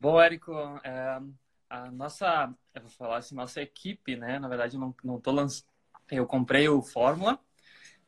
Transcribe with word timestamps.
Bom, 0.00 0.20
Érico, 0.20 0.52
é, 0.84 1.20
a 1.68 1.90
nossa, 1.90 2.54
eu 2.72 2.82
vou 2.82 2.90
falar 2.90 3.16
assim, 3.16 3.34
nossa 3.34 3.60
equipe, 3.60 4.16
né? 4.16 4.38
Na 4.38 4.46
verdade, 4.46 4.78
não, 4.78 4.94
não 5.02 5.20
tô 5.20 5.32
lançando. 5.32 5.66
Eu 6.08 6.24
comprei 6.24 6.68
o 6.68 6.80
Fórmula, 6.80 7.38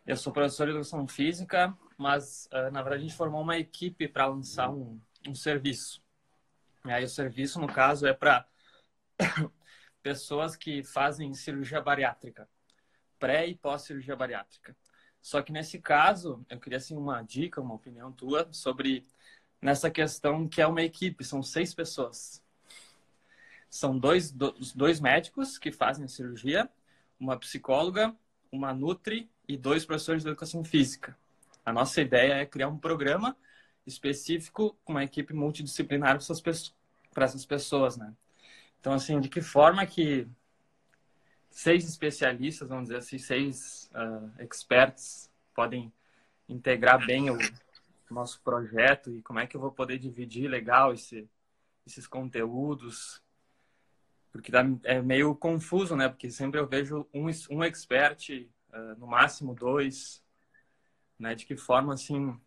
eu 0.06 0.16
sou 0.16 0.32
professor 0.32 0.66
de 0.66 0.70
educação 0.70 1.06
física, 1.08 1.76
mas 1.98 2.48
uh, 2.52 2.70
na 2.70 2.80
verdade 2.82 3.02
a 3.04 3.08
gente 3.08 3.16
formou 3.16 3.42
uma 3.42 3.58
equipe 3.58 4.06
para 4.06 4.26
lançar 4.26 4.70
um, 4.70 5.00
um 5.26 5.34
serviço. 5.34 6.00
E 6.86 6.92
aí 6.92 7.04
o 7.04 7.08
serviço, 7.08 7.60
no 7.60 7.66
caso, 7.66 8.06
é 8.06 8.14
para 8.14 8.46
pessoas 10.00 10.54
que 10.56 10.84
fazem 10.84 11.34
cirurgia 11.34 11.80
bariátrica, 11.80 12.48
pré 13.18 13.48
e 13.48 13.56
pós 13.56 13.82
cirurgia 13.82 14.14
bariátrica. 14.14 14.76
Só 15.20 15.42
que 15.42 15.52
nesse 15.52 15.80
caso, 15.80 16.46
eu 16.48 16.60
queria 16.60 16.78
assim 16.78 16.96
uma 16.96 17.20
dica, 17.22 17.60
uma 17.60 17.74
opinião 17.74 18.12
tua 18.12 18.48
sobre 18.52 19.06
nessa 19.60 19.90
questão 19.90 20.48
que 20.48 20.60
é 20.60 20.66
uma 20.66 20.82
equipe, 20.82 21.24
são 21.24 21.42
seis 21.42 21.74
pessoas. 21.74 22.42
São 23.68 23.98
dois, 23.98 24.32
dois 24.74 25.00
médicos 25.00 25.58
que 25.58 25.70
fazem 25.70 26.04
a 26.04 26.08
cirurgia, 26.08 26.68
uma 27.18 27.38
psicóloga, 27.38 28.14
uma 28.50 28.72
nutri 28.74 29.30
e 29.46 29.56
dois 29.56 29.84
professores 29.84 30.22
de 30.22 30.28
educação 30.28 30.64
física. 30.64 31.16
A 31.64 31.72
nossa 31.72 32.00
ideia 32.00 32.34
é 32.34 32.46
criar 32.46 32.68
um 32.68 32.78
programa 32.78 33.36
específico 33.86 34.76
com 34.84 34.94
uma 34.94 35.04
equipe 35.04 35.32
multidisciplinar 35.32 36.18
para 37.12 37.24
essas 37.24 37.44
pessoas, 37.44 37.96
né? 37.96 38.12
Então, 38.80 38.92
assim, 38.92 39.20
de 39.20 39.28
que 39.28 39.40
forma 39.40 39.86
que 39.86 40.26
seis 41.50 41.86
especialistas, 41.86 42.68
vamos 42.68 42.84
dizer 42.84 42.98
assim, 42.98 43.18
seis 43.18 43.90
uh, 43.94 44.42
experts 44.42 45.30
podem 45.54 45.92
integrar 46.48 47.04
bem 47.04 47.30
o 47.30 47.38
nosso 48.14 48.40
projeto 48.42 49.14
e 49.14 49.22
como 49.22 49.38
é 49.38 49.46
que 49.46 49.56
eu 49.56 49.60
vou 49.60 49.72
poder 49.72 49.98
dividir 49.98 50.48
legal 50.48 50.92
esse, 50.92 51.28
esses 51.86 52.06
conteúdos, 52.06 53.22
porque 54.32 54.52
é 54.84 55.02
meio 55.02 55.34
confuso, 55.34 55.96
né? 55.96 56.08
Porque 56.08 56.30
sempre 56.30 56.60
eu 56.60 56.66
vejo 56.66 57.06
um, 57.12 57.26
um 57.50 57.64
expert, 57.64 58.48
uh, 58.72 58.98
no 58.98 59.06
máximo 59.06 59.54
dois, 59.54 60.22
né? 61.18 61.34
De 61.34 61.44
que 61.44 61.56
forma, 61.56 61.94
assim, 61.94 62.38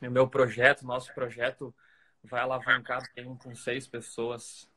o 0.00 0.10
meu 0.10 0.28
projeto, 0.28 0.86
nosso 0.86 1.12
projeto 1.14 1.74
vai 2.22 2.40
alavancar 2.40 3.02
bem 3.14 3.36
com 3.36 3.54
seis 3.54 3.86
pessoas. 3.86 4.68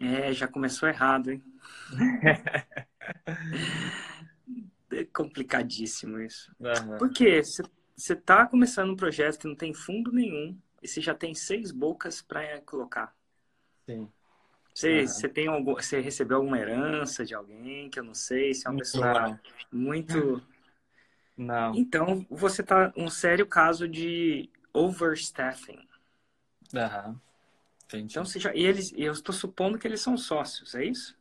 É, 0.00 0.32
já 0.32 0.48
começou 0.48 0.88
errado, 0.88 1.30
hein? 1.30 1.42
é 4.92 5.04
complicadíssimo 5.04 6.20
isso. 6.20 6.52
Uhum. 6.58 6.98
Por 6.98 7.12
quê? 7.12 7.42
Você 8.00 8.14
está 8.14 8.46
começando 8.46 8.92
um 8.92 8.96
projeto 8.96 9.38
que 9.38 9.46
não 9.46 9.54
tem 9.54 9.74
fundo 9.74 10.10
nenhum 10.10 10.58
e 10.82 10.88
você 10.88 11.02
já 11.02 11.14
tem 11.14 11.34
seis 11.34 11.70
bocas 11.70 12.22
para 12.22 12.58
colocar. 12.62 13.14
Sim. 13.84 14.10
Você, 14.72 15.02
você 15.06 15.28
tem 15.28 15.48
algum, 15.48 15.74
você 15.74 16.00
recebeu 16.00 16.38
alguma 16.38 16.58
herança 16.58 17.26
de 17.26 17.34
alguém 17.34 17.90
que 17.90 18.00
eu 18.00 18.04
não 18.04 18.14
sei, 18.14 18.54
se 18.54 18.66
é 18.66 18.70
uma 18.70 18.78
pessoa 18.78 19.28
não. 19.28 19.40
muito. 19.70 20.42
Não. 21.36 21.74
Então 21.74 22.26
você 22.28 22.62
tá 22.62 22.92
um 22.94 23.08
sério 23.08 23.46
caso 23.46 23.88
de 23.88 24.50
overstaffing. 24.74 25.88
Aham. 26.74 27.18
Entendi. 27.84 28.12
Então 28.12 28.24
você 28.24 28.38
já, 28.38 28.54
e 28.54 28.62
eles, 28.62 28.92
eu 28.94 29.12
estou 29.12 29.34
supondo 29.34 29.78
que 29.78 29.86
eles 29.86 30.02
são 30.02 30.18
sócios, 30.18 30.74
é 30.74 30.84
isso? 30.84 31.18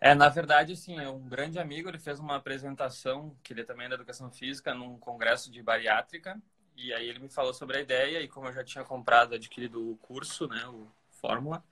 É, 0.00 0.14
na 0.14 0.28
verdade, 0.28 0.72
assim, 0.72 0.98
é 0.98 1.08
um 1.08 1.28
grande 1.28 1.58
amigo, 1.58 1.88
ele 1.88 1.98
fez 1.98 2.18
uma 2.18 2.36
apresentação, 2.36 3.36
que 3.42 3.52
ele 3.52 3.64
também 3.64 3.86
é 3.86 3.88
da 3.88 3.94
educação 3.94 4.30
física, 4.30 4.74
num 4.74 4.98
congresso 4.98 5.50
de 5.50 5.62
bariátrica, 5.62 6.40
e 6.76 6.92
aí 6.92 7.08
ele 7.08 7.18
me 7.18 7.28
falou 7.28 7.54
sobre 7.54 7.78
a 7.78 7.80
ideia, 7.80 8.20
e 8.20 8.28
como 8.28 8.46
eu 8.46 8.52
já 8.52 8.62
tinha 8.62 8.84
comprado, 8.84 9.34
adquirido 9.34 9.92
o 9.92 9.96
curso, 9.96 10.46
né, 10.46 10.66
o 10.66 10.86
Fórmula, 11.10 11.64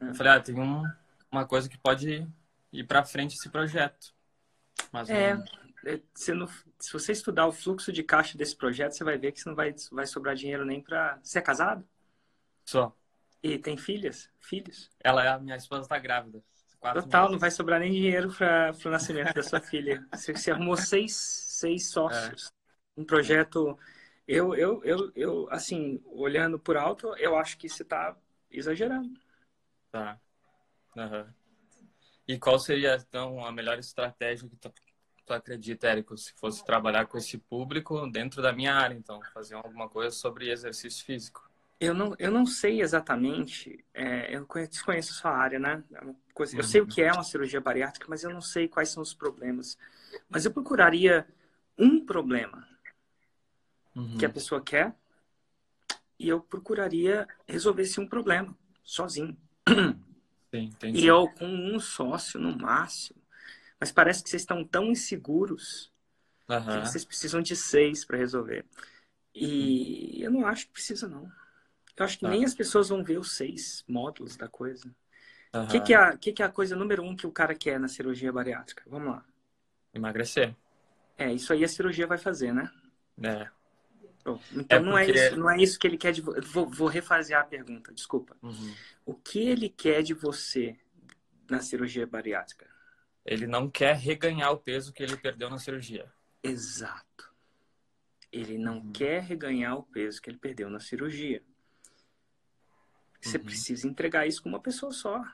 eu 0.00 0.14
falei, 0.14 0.32
ah, 0.32 0.40
tem 0.40 0.58
um, 0.58 0.82
uma 1.30 1.44
coisa 1.44 1.68
que 1.68 1.76
pode 1.76 2.26
ir 2.72 2.84
para 2.84 3.04
frente 3.04 3.34
esse 3.34 3.48
projeto. 3.48 4.14
Mas 4.92 5.10
é, 5.10 5.34
não... 5.34 5.44
É, 5.84 6.00
se, 6.14 6.32
não, 6.32 6.46
se 6.78 6.92
você 6.92 7.12
estudar 7.12 7.46
o 7.46 7.52
fluxo 7.52 7.92
de 7.92 8.02
caixa 8.02 8.36
desse 8.36 8.56
projeto, 8.56 8.92
você 8.92 9.04
vai 9.04 9.16
ver 9.18 9.32
que 9.32 9.40
você 9.40 9.48
não 9.48 9.56
vai, 9.56 9.74
vai 9.92 10.06
sobrar 10.06 10.34
dinheiro 10.34 10.64
nem 10.64 10.80
para. 10.80 11.18
Você 11.22 11.38
é 11.38 11.42
casado? 11.42 11.86
Só. 12.64 12.94
E 13.42 13.58
tem 13.58 13.76
filhas? 13.76 14.28
Filhos? 14.40 14.90
Ela 15.00 15.24
é 15.24 15.28
a 15.28 15.38
minha 15.38 15.56
esposa 15.56 15.82
está 15.82 15.98
grávida. 15.98 16.42
Total, 16.80 17.22
meses. 17.22 17.32
não 17.32 17.38
vai 17.38 17.50
sobrar 17.50 17.80
nem 17.80 17.92
dinheiro 17.92 18.32
para 18.32 18.72
o 18.84 18.88
nascimento 18.88 19.34
da 19.34 19.42
sua 19.42 19.60
filha. 19.60 20.06
Você, 20.14 20.32
você 20.32 20.50
arrumou 20.50 20.76
seis, 20.76 21.14
seis 21.14 21.90
sócios. 21.90 22.46
É. 22.96 23.00
Um 23.00 23.04
projeto. 23.04 23.78
Eu, 24.26 24.54
eu, 24.54 24.84
eu, 24.84 25.12
eu, 25.14 25.48
assim, 25.50 26.02
olhando 26.06 26.58
por 26.58 26.76
alto, 26.76 27.14
eu 27.16 27.36
acho 27.36 27.58
que 27.58 27.68
você 27.68 27.82
está 27.82 28.16
exagerando. 28.50 29.10
Tá. 29.90 30.20
Uhum. 30.96 31.26
E 32.26 32.38
qual 32.38 32.58
seria, 32.58 32.94
então, 32.96 33.44
a 33.44 33.50
melhor 33.50 33.78
estratégia 33.78 34.48
que 34.48 34.56
tu, 34.56 34.72
tu 35.24 35.32
acredita, 35.32 35.88
Érico, 35.88 36.16
se 36.16 36.32
fosse 36.34 36.64
trabalhar 36.64 37.06
com 37.06 37.16
esse 37.16 37.38
público 37.38 38.06
dentro 38.10 38.42
da 38.42 38.52
minha 38.52 38.74
área, 38.74 38.94
então, 38.94 39.20
fazer 39.32 39.54
alguma 39.54 39.88
coisa 39.88 40.14
sobre 40.14 40.50
exercício 40.50 41.04
físico? 41.06 41.47
Eu 41.80 41.94
não, 41.94 42.14
eu 42.18 42.30
não 42.30 42.44
sei 42.44 42.82
exatamente, 42.82 43.84
é, 43.94 44.34
eu 44.34 44.46
desconheço 44.68 45.12
a 45.12 45.14
sua 45.14 45.30
área, 45.30 45.60
né? 45.60 45.84
É 45.92 46.04
eu 46.56 46.62
sei 46.62 46.80
o 46.80 46.86
que 46.86 47.02
é 47.02 47.12
uma 47.12 47.22
cirurgia 47.22 47.60
bariátrica, 47.60 48.06
mas 48.08 48.22
eu 48.24 48.30
não 48.30 48.40
sei 48.40 48.68
quais 48.68 48.88
são 48.88 49.02
os 49.02 49.14
problemas. 49.14 49.78
Mas 50.28 50.44
eu 50.44 50.52
procuraria 50.52 51.26
um 51.76 52.04
problema 52.04 52.66
uhum. 53.94 54.18
que 54.18 54.26
a 54.26 54.30
pessoa 54.30 54.60
quer 54.60 54.94
e 56.18 56.28
eu 56.28 56.40
procuraria 56.40 57.26
resolver 57.46 57.82
esse 57.82 58.00
um 58.00 58.08
problema 58.08 58.56
sozinho. 58.82 59.36
Sim, 60.50 60.70
e 60.94 61.06
eu 61.06 61.28
com 61.28 61.46
um 61.46 61.78
sócio 61.78 62.40
no 62.40 62.56
máximo. 62.56 63.20
Mas 63.78 63.92
parece 63.92 64.22
que 64.22 64.30
vocês 64.30 64.42
estão 64.42 64.64
tão 64.64 64.86
inseguros 64.86 65.92
uhum. 66.48 66.64
que 66.64 66.88
vocês 66.88 67.04
precisam 67.04 67.40
de 67.40 67.54
seis 67.54 68.04
para 68.04 68.18
resolver. 68.18 68.64
E 69.34 70.20
eu 70.20 70.30
não 70.30 70.46
acho 70.46 70.66
que 70.66 70.72
precisa, 70.72 71.06
não. 71.06 71.30
Eu 71.98 72.04
acho 72.04 72.18
que 72.18 72.28
nem 72.28 72.44
as 72.44 72.54
pessoas 72.54 72.88
vão 72.88 73.02
ver 73.02 73.18
os 73.18 73.32
seis 73.32 73.84
módulos 73.88 74.36
da 74.36 74.48
coisa. 74.48 74.94
O 75.52 75.58
uhum. 75.58 75.66
que, 75.66 75.80
que, 75.80 75.94
é, 75.94 76.16
que, 76.16 76.32
que 76.32 76.42
é 76.42 76.46
a 76.46 76.50
coisa 76.50 76.76
número 76.76 77.02
um 77.02 77.16
que 77.16 77.26
o 77.26 77.32
cara 77.32 77.54
quer 77.54 77.80
na 77.80 77.88
cirurgia 77.88 78.32
bariátrica? 78.32 78.84
Vamos 78.86 79.08
lá. 79.08 79.24
Emagrecer. 79.92 80.54
É, 81.16 81.32
isso 81.32 81.52
aí 81.52 81.64
a 81.64 81.68
cirurgia 81.68 82.06
vai 82.06 82.18
fazer, 82.18 82.52
né? 82.54 82.70
É. 83.22 83.48
Então 84.52 84.76
é 84.76 84.80
não, 84.80 84.98
é 84.98 85.10
isso, 85.10 85.36
não 85.36 85.50
é 85.50 85.56
isso 85.58 85.78
que 85.78 85.86
ele 85.86 85.96
quer 85.96 86.12
de 86.12 86.20
você. 86.20 86.40
Vou, 86.42 86.68
vou 86.68 86.86
refazer 86.86 87.36
a 87.36 87.42
pergunta, 87.42 87.92
desculpa. 87.92 88.36
Uhum. 88.42 88.74
O 89.04 89.14
que 89.14 89.40
ele 89.40 89.68
quer 89.68 90.02
de 90.02 90.14
você 90.14 90.78
na 91.48 91.60
cirurgia 91.60 92.06
bariátrica? 92.06 92.68
Ele 93.24 93.46
não 93.46 93.68
quer 93.68 93.96
reganhar 93.96 94.52
o 94.52 94.58
peso 94.58 94.92
que 94.92 95.02
ele 95.02 95.16
perdeu 95.16 95.50
na 95.50 95.58
cirurgia. 95.58 96.10
Exato. 96.42 97.32
Ele 98.30 98.58
não 98.58 98.78
uhum. 98.78 98.92
quer 98.92 99.22
reganhar 99.22 99.76
o 99.76 99.82
peso 99.82 100.20
que 100.20 100.30
ele 100.30 100.38
perdeu 100.38 100.68
na 100.70 100.80
cirurgia. 100.80 101.42
Você 103.20 103.36
uhum. 103.36 103.44
precisa 103.44 103.88
entregar 103.88 104.26
isso 104.26 104.42
com 104.42 104.48
uma 104.48 104.60
pessoa 104.60 104.92
só. 104.92 105.24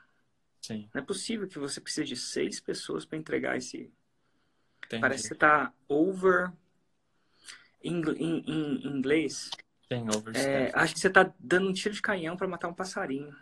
Sim. 0.61 0.89
Não 0.93 1.01
é 1.01 1.05
possível 1.05 1.47
que 1.47 1.59
você 1.59 1.79
precise 1.79 2.07
de 2.07 2.15
seis 2.15 2.59
pessoas 2.59 3.05
para 3.05 3.17
entregar 3.17 3.57
esse. 3.57 3.91
Entendi. 4.85 5.01
Parece 5.01 5.23
que 5.23 5.27
você 5.29 5.33
está 5.33 5.73
over 5.87 6.51
em, 7.83 8.01
em, 8.01 8.43
em 8.47 8.87
inglês, 8.87 9.49
Sim, 9.87 10.07
é, 10.33 10.71
acho 10.73 10.95
que 10.95 10.99
você 10.99 11.07
está 11.07 11.31
dando 11.39 11.69
um 11.69 11.73
tiro 11.73 11.93
de 11.93 12.01
canhão 12.01 12.35
para 12.35 12.47
matar 12.47 12.67
um 12.67 12.73
passarinho. 12.73 13.35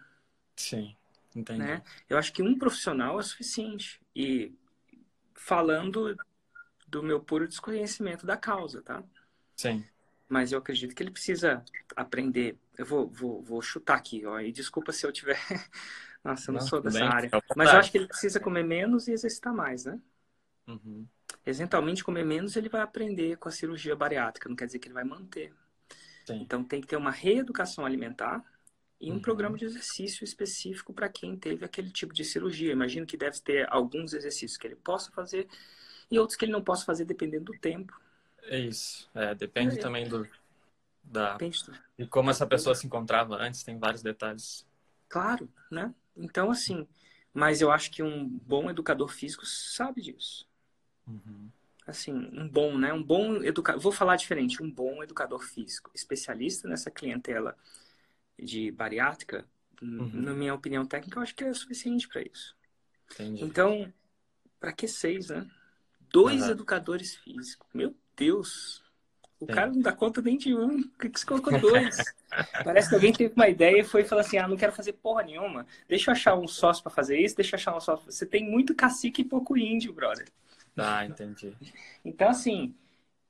Sim, 0.57 0.93
entendi. 1.33 1.59
Né? 1.59 1.81
Eu 2.09 2.17
acho 2.17 2.33
que 2.33 2.43
um 2.43 2.57
profissional 2.57 3.17
é 3.17 3.23
suficiente. 3.23 4.01
E 4.13 4.53
falando 5.33 6.17
do 6.85 7.01
meu 7.01 7.21
puro 7.21 7.47
desconhecimento 7.47 8.25
da 8.25 8.35
causa, 8.35 8.81
tá? 8.81 9.01
Sim. 9.55 9.85
Mas 10.33 10.51
eu 10.51 10.57
acredito 10.57 10.95
que 10.95 11.03
ele 11.03 11.11
precisa 11.11 11.63
aprender. 11.95 12.57
Eu 12.75 12.87
vou, 12.87 13.07
vou, 13.07 13.39
vou 13.43 13.61
chutar 13.61 13.95
aqui, 13.95 14.25
ó. 14.25 14.39
E 14.39 14.51
desculpa 14.51 14.91
se 14.91 15.05
eu 15.05 15.11
tiver. 15.11 15.37
Nossa, 16.25 16.49
eu 16.49 16.53
não, 16.53 16.59
não 16.59 16.67
sou 16.67 16.81
dessa 16.81 16.97
bem, 16.97 17.07
área. 17.07 17.29
Mas 17.55 17.71
eu 17.71 17.77
acho 17.77 17.91
que 17.91 17.99
ele 17.99 18.07
precisa 18.07 18.39
comer 18.39 18.63
menos 18.63 19.07
e 19.07 19.11
exercitar 19.11 19.53
mais, 19.53 19.85
né? 19.85 19.99
Uhum. 20.67 21.05
Eventualmente, 21.45 22.03
comer 22.03 22.25
menos, 22.25 22.55
ele 22.55 22.67
vai 22.67 22.81
aprender 22.81 23.37
com 23.37 23.47
a 23.47 23.51
cirurgia 23.51 23.95
bariátrica, 23.95 24.49
não 24.49 24.55
quer 24.55 24.65
dizer 24.65 24.79
que 24.79 24.87
ele 24.87 24.95
vai 24.95 25.03
manter. 25.03 25.53
Sim. 26.25 26.41
Então, 26.41 26.63
tem 26.63 26.81
que 26.81 26.87
ter 26.87 26.95
uma 26.97 27.11
reeducação 27.11 27.85
alimentar 27.85 28.43
e 28.99 29.11
um 29.11 29.15
uhum. 29.15 29.21
programa 29.21 29.55
de 29.55 29.65
exercício 29.65 30.23
específico 30.23 30.93
para 30.93 31.09
quem 31.09 31.37
teve 31.37 31.63
aquele 31.63 31.91
tipo 31.91 32.11
de 32.11 32.25
cirurgia. 32.25 32.71
Imagino 32.71 33.05
que 33.05 33.17
deve 33.17 33.39
ter 33.39 33.71
alguns 33.71 34.13
exercícios 34.13 34.57
que 34.57 34.65
ele 34.65 34.77
possa 34.77 35.11
fazer 35.11 35.47
e 36.09 36.17
outros 36.17 36.35
que 36.35 36.45
ele 36.45 36.51
não 36.51 36.63
possa 36.63 36.85
fazer 36.85 37.05
dependendo 37.05 37.51
do 37.51 37.59
tempo. 37.59 38.01
É 38.43 38.59
isso. 38.59 39.09
É, 39.13 39.33
depende 39.33 39.77
é. 39.77 39.81
também 39.81 40.07
do, 40.07 40.27
da, 41.03 41.33
depende 41.33 41.65
do... 41.65 41.73
de 41.97 42.07
como 42.07 42.29
essa 42.29 42.45
pessoa 42.45 42.75
se 42.75 42.85
encontrava 42.85 43.35
antes, 43.35 43.63
tem 43.63 43.77
vários 43.77 44.01
detalhes. 44.01 44.65
Claro, 45.07 45.49
né? 45.71 45.93
Então, 46.15 46.51
assim, 46.51 46.87
mas 47.33 47.61
eu 47.61 47.71
acho 47.71 47.91
que 47.91 48.03
um 48.03 48.27
bom 48.27 48.69
educador 48.69 49.09
físico 49.09 49.45
sabe 49.45 50.01
disso. 50.01 50.47
Uhum. 51.07 51.49
Assim, 51.85 52.13
um 52.13 52.47
bom, 52.47 52.77
né? 52.77 52.93
Um 52.93 53.03
bom 53.03 53.43
educador. 53.43 53.81
Vou 53.81 53.91
falar 53.91 54.15
diferente. 54.15 54.63
Um 54.63 54.71
bom 54.71 55.03
educador 55.03 55.43
físico, 55.43 55.91
especialista 55.93 56.67
nessa 56.67 56.89
clientela 56.89 57.57
de 58.39 58.71
bariátrica, 58.71 59.45
Uhum. 59.83 60.09
Na 60.13 60.33
minha 60.33 60.53
opinião 60.53 60.85
técnica, 60.85 61.19
eu 61.19 61.23
acho 61.23 61.35
que 61.35 61.43
é 61.43 61.53
suficiente 61.53 62.07
para 62.07 62.21
isso. 62.21 62.55
Entendi. 63.11 63.43
Então, 63.43 63.91
para 64.59 64.71
que 64.71 64.87
seis, 64.87 65.27
né? 65.27 65.49
Dois 66.09 66.43
uhum. 66.43 66.51
educadores 66.51 67.15
físicos. 67.15 67.67
Meu 67.73 67.93
Deus! 68.15 68.83
O 69.43 69.47
cara 69.47 69.71
não 69.71 69.81
dá 69.81 69.91
conta 69.91 70.21
nem 70.21 70.37
de 70.37 70.55
um. 70.55 70.83
Por 70.83 70.99
que, 70.99 71.09
que 71.09 71.19
você 71.19 71.25
colocou 71.25 71.59
dois? 71.59 71.97
Parece 72.63 72.87
que 72.87 72.95
alguém 72.95 73.11
teve 73.11 73.33
uma 73.35 73.49
ideia 73.49 73.81
e 73.81 73.83
foi 73.83 74.05
falar 74.05 74.21
assim: 74.21 74.37
ah, 74.37 74.47
não 74.47 74.55
quero 74.55 74.71
fazer 74.71 74.93
porra 74.93 75.23
nenhuma. 75.23 75.67
Deixa 75.87 76.09
eu 76.09 76.13
achar 76.13 76.35
um 76.35 76.47
sócio 76.47 76.81
para 76.81 76.91
fazer 76.91 77.19
isso, 77.19 77.35
deixa 77.35 77.55
eu 77.55 77.59
achar 77.59 77.75
um 77.75 77.81
sócio. 77.81 78.09
Você 78.09 78.25
tem 78.25 78.49
muito 78.49 78.73
cacique 78.73 79.21
e 79.21 79.25
pouco 79.25 79.57
índio, 79.57 79.91
brother. 79.91 80.27
Ah, 80.77 81.05
entendi. 81.05 81.53
Então, 82.05 82.29
assim, 82.29 82.73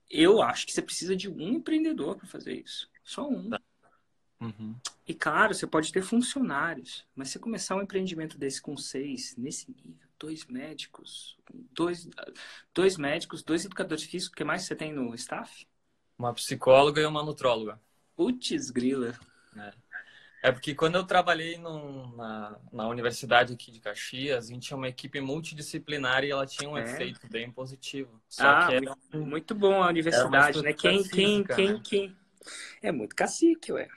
eu 0.10 0.42
acho 0.42 0.68
que 0.68 0.72
você 0.72 0.82
precisa 0.82 1.16
de 1.16 1.30
um 1.30 1.42
empreendedor 1.42 2.16
para 2.16 2.28
fazer 2.28 2.54
isso. 2.54 2.88
Só 3.04 3.28
um. 3.28 3.50
Tá. 3.50 3.60
Uhum. 4.40 4.76
E 5.08 5.14
claro, 5.14 5.54
você 5.54 5.66
pode 5.66 5.92
ter 5.92 6.04
funcionários, 6.04 7.06
mas 7.16 7.30
se 7.30 7.40
começar 7.40 7.76
um 7.76 7.82
empreendimento 7.82 8.38
desse 8.38 8.62
com 8.62 8.78
seis, 8.78 9.36
nesse 9.36 9.72
nível, 9.72 10.08
dois 10.24 10.46
médicos, 10.46 11.38
dois, 11.74 12.08
dois 12.74 12.96
médicos, 12.96 13.44
dois 13.44 13.66
educadores 13.66 14.06
físicos, 14.06 14.32
o 14.32 14.36
que 14.38 14.46
mais 14.46 14.62
você 14.62 14.74
tem 14.74 14.94
no 14.94 15.14
staff? 15.16 15.68
Uma 16.18 16.34
psicóloga 16.34 17.02
e 17.02 17.06
uma 17.06 17.22
nutróloga. 17.22 17.78
Putz, 18.16 18.72
grila. 18.72 19.14
É. 19.58 19.74
é 20.44 20.52
porque 20.54 20.74
quando 20.74 20.96
eu 20.96 21.04
trabalhei 21.04 21.58
no, 21.58 22.16
na, 22.16 22.58
na 22.72 22.88
universidade 22.88 23.52
aqui 23.52 23.70
de 23.70 23.82
Caxias, 23.82 24.46
a 24.46 24.54
gente 24.54 24.68
tinha 24.68 24.78
uma 24.78 24.88
equipe 24.88 25.20
multidisciplinar 25.20 26.24
e 26.24 26.32
ela 26.32 26.46
tinha 26.46 26.70
um 26.70 26.78
é. 26.78 26.84
efeito 26.84 27.28
bem 27.28 27.52
positivo. 27.52 28.22
Só 28.30 28.48
ah, 28.48 28.68
que 28.68 28.76
era, 28.76 28.96
muito 29.14 29.54
bom 29.54 29.84
a 29.84 29.90
universidade, 29.90 30.62
né? 30.62 30.72
Quem, 30.72 31.04
quem, 31.04 31.44
quem, 31.44 31.74
né? 31.74 31.82
quem... 31.84 32.18
É 32.82 32.94
muito 32.94 33.14
cacique, 33.14 33.74
ué. 33.74 33.90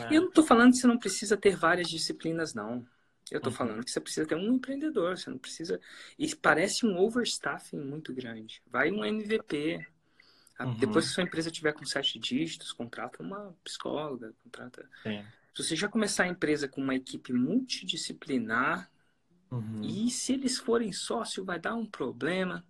É. 0.00 0.12
E 0.12 0.16
eu 0.16 0.22
não 0.22 0.30
tô 0.30 0.42
falando 0.42 0.72
que 0.72 0.78
você 0.78 0.86
não 0.86 0.98
precisa 0.98 1.36
ter 1.36 1.54
várias 1.56 1.88
disciplinas, 1.88 2.54
não. 2.54 2.86
Eu 3.30 3.40
tô 3.40 3.50
uhum. 3.50 3.56
falando 3.56 3.84
que 3.84 3.90
você 3.90 4.00
precisa 4.00 4.26
ter 4.26 4.34
um 4.34 4.54
empreendedor, 4.54 5.18
você 5.18 5.30
não 5.30 5.38
precisa. 5.38 5.80
E 6.18 6.34
parece 6.34 6.86
um 6.86 6.98
overstaffing 6.98 7.78
muito 7.78 8.12
grande. 8.14 8.62
Vai 8.66 8.90
um 8.90 9.04
MVP. 9.04 9.86
Uhum. 10.60 10.74
Depois 10.76 11.06
que 11.06 11.12
sua 11.12 11.22
empresa 11.22 11.50
tiver 11.50 11.72
com 11.72 11.84
sete 11.84 12.18
dígitos, 12.18 12.72
contrata 12.72 13.22
uma 13.22 13.54
psicóloga, 13.62 14.34
contrata. 14.42 14.88
Sim. 15.02 15.24
Se 15.54 15.62
você 15.62 15.76
já 15.76 15.88
começar 15.88 16.24
a 16.24 16.28
empresa 16.28 16.68
com 16.68 16.80
uma 16.80 16.94
equipe 16.94 17.32
multidisciplinar, 17.32 18.90
uhum. 19.50 19.82
e 19.82 20.10
se 20.10 20.32
eles 20.32 20.58
forem 20.58 20.92
sócio, 20.92 21.44
vai 21.44 21.58
dar 21.58 21.74
um 21.74 21.86
problema. 21.86 22.64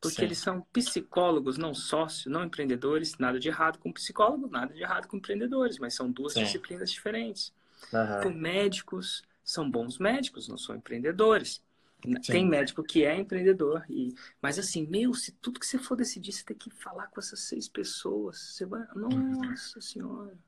Porque 0.00 0.16
Sim. 0.16 0.24
eles 0.24 0.38
são 0.38 0.62
psicólogos, 0.72 1.58
não 1.58 1.74
sócios, 1.74 2.32
não 2.32 2.44
empreendedores. 2.44 3.18
Nada 3.18 3.38
de 3.38 3.48
errado 3.48 3.78
com 3.78 3.92
psicólogo, 3.92 4.48
nada 4.48 4.72
de 4.72 4.82
errado 4.82 5.06
com 5.06 5.18
empreendedores, 5.18 5.78
mas 5.78 5.94
são 5.94 6.10
duas 6.10 6.32
Sim. 6.32 6.44
disciplinas 6.44 6.90
diferentes. 6.90 7.52
Uhum. 7.92 8.34
médicos 8.34 9.22
são 9.50 9.68
bons 9.68 9.98
médicos, 9.98 10.46
não 10.46 10.56
são 10.56 10.76
empreendedores. 10.76 11.60
Sim. 12.04 12.20
Tem 12.20 12.48
médico 12.48 12.84
que 12.84 13.04
é 13.04 13.18
empreendedor. 13.18 13.84
E... 13.90 14.14
Mas 14.40 14.58
assim, 14.58 14.86
meu, 14.86 15.12
se 15.12 15.32
tudo 15.32 15.58
que 15.58 15.66
você 15.66 15.76
for 15.76 15.96
decidir, 15.96 16.32
você 16.32 16.44
tem 16.44 16.56
que 16.56 16.70
falar 16.70 17.08
com 17.08 17.20
essas 17.20 17.40
seis 17.40 17.68
pessoas. 17.68 18.38
Você 18.38 18.64
vai. 18.64 18.82
Uhum. 18.94 19.42
Nossa 19.42 19.80
Senhora. 19.80 20.38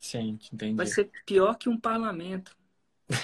Sim, 0.00 0.38
entendi. 0.52 0.74
Vai 0.74 0.86
ser 0.86 1.10
pior 1.24 1.54
que 1.54 1.68
um 1.68 1.78
parlamento. 1.78 2.56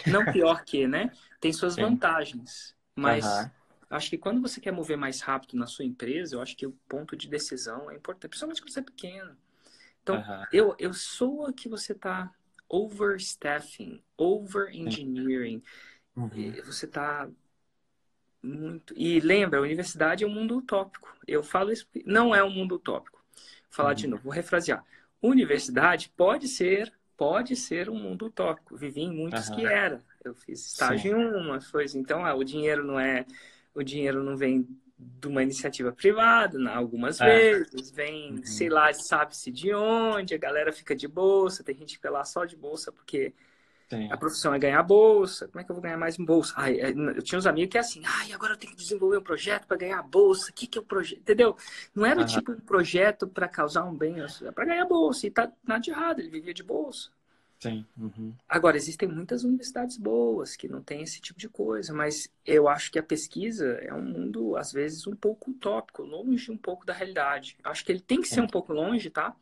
Não 0.06 0.24
pior 0.32 0.64
que, 0.64 0.86
né? 0.86 1.10
Tem 1.40 1.52
suas 1.52 1.74
Sim. 1.74 1.82
vantagens. 1.82 2.74
Mas 2.94 3.26
uhum. 3.26 3.50
acho 3.90 4.10
que 4.10 4.18
quando 4.18 4.40
você 4.40 4.60
quer 4.60 4.72
mover 4.72 4.96
mais 4.96 5.20
rápido 5.20 5.56
na 5.56 5.66
sua 5.66 5.84
empresa, 5.84 6.36
eu 6.36 6.40
acho 6.40 6.56
que 6.56 6.66
o 6.66 6.72
ponto 6.88 7.16
de 7.16 7.28
decisão 7.28 7.90
é 7.90 7.96
importante, 7.96 8.30
principalmente 8.30 8.62
quando 8.62 8.72
você 8.72 8.80
é 8.80 8.82
pequeno. 8.82 9.36
Então, 10.02 10.16
uhum. 10.16 10.44
eu, 10.52 10.76
eu 10.78 10.94
sou 10.94 11.46
a 11.46 11.52
que 11.52 11.68
você 11.68 11.92
está 11.92 12.32
overstaffing, 12.68 14.02
over-engineering. 14.16 15.62
Uhum. 16.16 16.52
Você 16.64 16.86
está 16.86 17.28
muito. 18.42 18.94
E 18.96 19.20
lembra, 19.20 19.58
a 19.58 19.62
universidade 19.62 20.24
é 20.24 20.26
um 20.26 20.30
mundo 20.30 20.56
utópico. 20.56 21.14
Eu 21.26 21.42
falo 21.42 21.72
isso, 21.72 21.86
não 22.04 22.34
é 22.34 22.42
um 22.42 22.50
mundo 22.50 22.76
utópico. 22.76 23.22
Vou 23.34 23.44
falar 23.70 23.90
uhum. 23.90 23.94
de 23.94 24.06
novo, 24.06 24.22
vou 24.24 24.32
refrasear. 24.32 24.84
Universidade 25.20 26.12
pode 26.16 26.48
ser, 26.48 26.92
pode 27.16 27.56
ser 27.56 27.90
um 27.90 27.98
mundo 27.98 28.26
utópico. 28.26 28.76
Vivi 28.76 29.02
em 29.02 29.12
muitos 29.12 29.48
uhum. 29.48 29.56
que 29.56 29.66
era. 29.66 30.02
Eu 30.24 30.34
fiz 30.34 30.66
estágio 30.66 31.14
Sim. 31.14 31.20
em 31.20 31.34
umas 31.34 31.70
coisas. 31.70 31.94
Então, 31.94 32.24
ah, 32.24 32.34
o 32.34 32.44
dinheiro 32.44 32.84
não 32.84 32.98
é, 32.98 33.26
o 33.74 33.82
dinheiro 33.82 34.22
não 34.22 34.36
vem 34.36 34.66
de 34.98 35.28
uma 35.28 35.42
iniciativa 35.42 35.92
privada, 35.92 36.58
né? 36.58 36.72
algumas 36.72 37.20
é. 37.20 37.26
vezes, 37.26 37.90
vem, 37.90 38.32
uhum. 38.32 38.44
sei 38.44 38.68
lá, 38.68 38.92
sabe-se 38.92 39.50
de 39.50 39.74
onde, 39.74 40.34
a 40.34 40.38
galera 40.38 40.72
fica 40.72 40.96
de 40.96 41.06
bolsa, 41.06 41.62
tem 41.62 41.74
gente 41.74 41.88
que 41.88 41.96
fica 41.96 42.10
lá 42.10 42.24
só 42.24 42.44
de 42.44 42.56
bolsa 42.56 42.90
porque 42.90 43.34
Sim. 43.90 44.10
a 44.10 44.16
profissão 44.16 44.54
é 44.54 44.58
ganhar 44.58 44.82
bolsa, 44.82 45.48
como 45.48 45.60
é 45.60 45.64
que 45.64 45.70
eu 45.70 45.74
vou 45.74 45.82
ganhar 45.82 45.98
mais 45.98 46.18
em 46.18 46.24
bolsa? 46.24 46.54
Ai, 46.56 46.80
é, 46.80 46.90
eu 46.90 47.22
tinha 47.22 47.38
uns 47.38 47.46
amigos 47.46 47.70
que 47.70 47.76
é 47.76 47.80
assim, 47.80 48.02
ai, 48.04 48.32
agora 48.32 48.54
eu 48.54 48.56
tenho 48.56 48.72
que 48.72 48.82
desenvolver 48.82 49.18
um 49.18 49.22
projeto 49.22 49.66
para 49.66 49.76
ganhar 49.76 50.02
bolsa, 50.02 50.50
o 50.50 50.54
que, 50.54 50.66
que 50.66 50.78
é 50.78 50.80
o 50.80 50.84
projeto? 50.84 51.20
Entendeu? 51.20 51.56
Não 51.94 52.06
era 52.06 52.20
uhum. 52.20 52.26
tipo 52.26 52.52
um 52.52 52.60
projeto 52.60 53.28
para 53.28 53.46
causar 53.46 53.84
um 53.84 53.94
bem, 53.94 54.16
é 54.20 54.50
para 54.50 54.64
ganhar 54.64 54.86
bolsa, 54.86 55.26
e 55.26 55.30
tá 55.30 55.52
nada 55.62 55.80
de 55.80 55.90
errado, 55.90 56.20
ele 56.20 56.30
vivia 56.30 56.54
de 56.54 56.62
bolsa. 56.62 57.10
Sim. 57.58 57.86
Uhum. 57.96 58.34
Agora, 58.48 58.76
existem 58.76 59.08
muitas 59.08 59.42
universidades 59.42 59.96
boas 59.96 60.56
que 60.56 60.68
não 60.68 60.82
têm 60.82 61.02
esse 61.02 61.20
tipo 61.20 61.38
de 61.38 61.48
coisa, 61.48 61.92
mas 61.94 62.28
eu 62.44 62.68
acho 62.68 62.92
que 62.92 62.98
a 62.98 63.02
pesquisa 63.02 63.66
é 63.82 63.92
um 63.94 64.02
mundo, 64.02 64.56
às 64.56 64.72
vezes, 64.72 65.06
um 65.06 65.16
pouco 65.16 65.50
utópico, 65.50 66.02
longe 66.02 66.50
um 66.50 66.56
pouco 66.56 66.84
da 66.84 66.92
realidade. 66.92 67.56
Acho 67.64 67.84
que 67.84 67.92
ele 67.92 68.00
tem 68.00 68.20
que 68.20 68.28
ser 68.28 68.40
um 68.40 68.46
pouco 68.46 68.72
longe, 68.72 69.08
tá? 69.08 69.30
tá. 69.30 69.36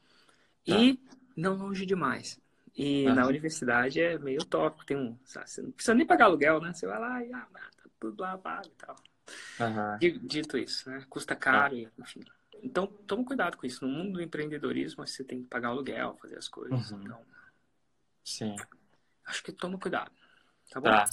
E 0.66 0.98
não 1.36 1.56
longe 1.56 1.84
demais. 1.84 2.40
E 2.76 3.04
na 3.04 3.26
universidade 3.26 4.00
é 4.00 4.18
meio 4.18 4.42
utópico, 4.42 4.84
tem 4.84 4.96
um. 4.96 5.16
Sabe, 5.24 5.48
você 5.48 5.62
não 5.62 5.70
precisa 5.70 5.94
nem 5.94 6.06
pagar 6.06 6.24
aluguel, 6.24 6.60
né? 6.60 6.72
Você 6.72 6.86
vai 6.86 6.98
lá 6.98 7.24
e 7.24 7.32
ah, 7.32 7.46
tá 7.52 7.88
tudo 8.00 8.20
lá 8.20 8.36
pago 8.36 8.66
e 8.66 8.84
tal. 8.84 8.96
Uhum. 9.60 10.18
Dito 10.26 10.58
isso, 10.58 10.90
né? 10.90 11.04
Custa 11.08 11.36
caro, 11.36 11.76
tá. 11.76 11.90
enfim. 11.98 12.20
Então, 12.62 12.86
toma 12.86 13.24
cuidado 13.24 13.56
com 13.56 13.66
isso. 13.66 13.86
No 13.86 13.92
mundo 13.92 14.14
do 14.14 14.22
empreendedorismo, 14.22 15.06
você 15.06 15.22
tem 15.22 15.42
que 15.42 15.48
pagar 15.48 15.68
aluguel, 15.68 16.16
fazer 16.20 16.36
as 16.36 16.48
coisas. 16.48 16.90
Uhum. 16.90 17.02
Então, 17.02 17.20
Sim. 18.24 18.56
Acho 19.26 19.42
que 19.42 19.52
toma 19.52 19.78
cuidado. 19.78 20.10
Tá 20.70 20.80
bom? 20.80 20.88
Tá. 20.88 21.04